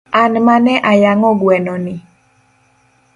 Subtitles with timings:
[0.21, 1.95] An mane ayang'o gweno ni